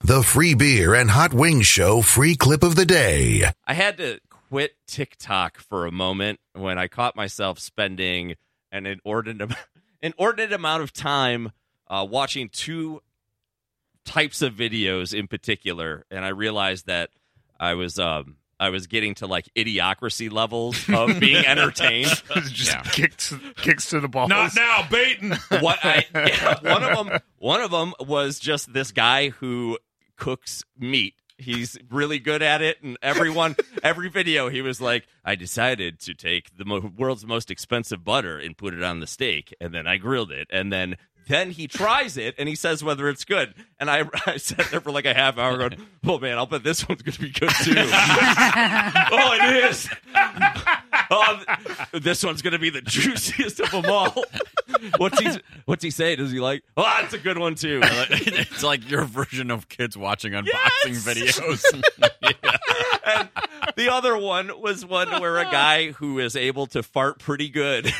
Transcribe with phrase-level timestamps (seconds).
[0.00, 3.44] The free beer and hot wings show free clip of the day.
[3.66, 8.34] I had to quit TikTok for a moment when I caught myself spending
[8.70, 9.50] an inordinate
[10.02, 11.50] inordinate amount of time
[11.88, 13.00] uh, watching two
[14.04, 17.10] types of videos in particular, and I realized that
[17.58, 22.22] I was um, I was getting to like idiocracy levels of being entertained.
[22.44, 24.28] Just kicks kicks to the balls.
[24.28, 25.32] Not now, baiting.
[25.60, 26.04] what I
[26.62, 29.78] one of them one of them was just this guy who
[30.16, 31.14] cooks meat.
[31.38, 36.14] He's really good at it, and everyone every video he was like, "I decided to
[36.14, 39.86] take the mo- world's most expensive butter and put it on the steak, and then
[39.86, 40.96] I grilled it, and then."
[41.28, 43.52] Then he tries it and he says whether it's good.
[43.80, 45.76] And I, I sat there for like a half hour going,
[46.06, 47.74] oh man, I'll bet this one's going to be good too.
[47.76, 49.88] oh, it is.
[51.10, 51.42] Oh,
[51.92, 54.24] this one's going to be the juiciest of them all.
[54.98, 55.30] What's he
[55.64, 56.16] What's he say?
[56.16, 56.62] Does he like?
[56.76, 57.80] Oh, that's a good one too.
[57.84, 60.46] it's like your version of kids watching unboxing
[60.86, 61.06] Yes!
[61.06, 61.82] videos.
[63.06, 63.28] and
[63.76, 67.92] the other one was one where a guy who is able to fart pretty good.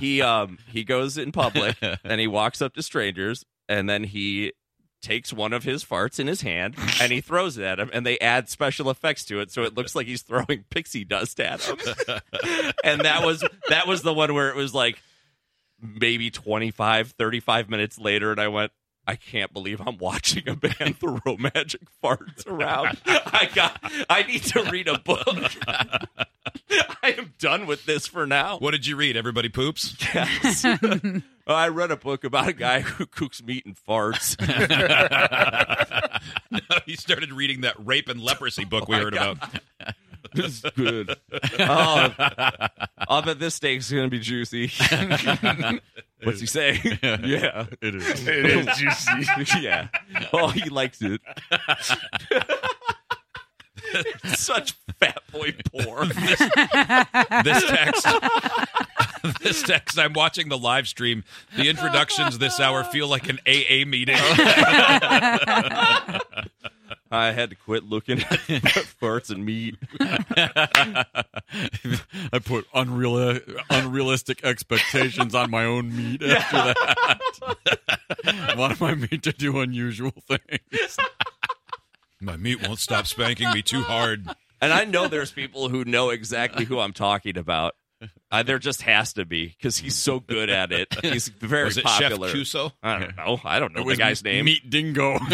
[0.00, 4.52] he um he goes in public and he walks up to strangers and then he
[5.00, 8.04] takes one of his farts in his hand and he throws it at him and
[8.04, 11.62] they add special effects to it so it looks like he's throwing pixie dust at
[11.62, 11.78] him.
[12.84, 15.00] and that was that was the one where it was like
[15.80, 18.72] maybe 25 35 minutes later and I went
[19.06, 22.98] I can't believe I'm watching a band throw magic farts around.
[23.06, 25.26] I got I need to read a book.
[27.02, 28.58] I am done with this for now.
[28.58, 29.16] what did you read?
[29.16, 29.96] Everybody poops.
[30.14, 30.64] Yes.
[31.50, 34.40] Oh, I read a book about a guy who cooks meat and farts.
[36.86, 39.36] he started reading that rape and leprosy book we oh, my heard God.
[39.36, 39.94] about.
[40.32, 41.16] This is good.
[41.58, 42.14] Oh,
[43.08, 44.70] I'll bet this steak's going to be juicy.
[46.22, 46.78] What's he say?
[47.02, 48.28] yeah, It is.
[48.28, 49.60] It is juicy.
[49.60, 49.88] yeah.
[50.32, 51.20] Oh, he likes it.
[54.24, 56.10] Such fat boy porn.
[57.42, 58.06] this text
[59.50, 61.24] this text i'm watching the live stream.
[61.56, 64.16] The introductions this hour feel like an aa meeting.
[67.12, 68.26] I had to quit looking at
[69.00, 69.76] farts and meat.
[72.32, 77.18] i put unreal unrealistic expectations on my own meat after that.
[78.26, 80.96] I wanted my meat to do unusual things?
[82.20, 84.28] My meat won't stop spanking me too hard.
[84.60, 87.74] And I know there's people who know exactly who I'm talking about.
[88.32, 90.86] Uh, there just has to be because he's so good at it.
[91.02, 92.28] He's very was it popular.
[92.28, 92.70] chef Cuso?
[92.80, 93.40] I don't know.
[93.44, 94.44] I don't know It the was guy's name.
[94.44, 95.18] meat dingo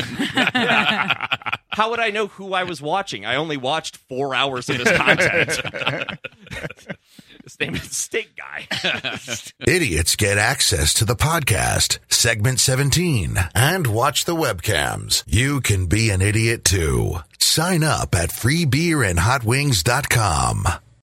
[1.69, 3.27] How would I know who I was watching?
[3.27, 5.60] I only watched four hours of his content.
[7.44, 8.66] his name is Steak Guy.
[9.66, 15.22] Idiots get access to the podcast, segment 17, and watch the webcams.
[15.27, 17.16] You can be an idiot too.
[17.38, 20.65] Sign up at freebeerandhotwings.com.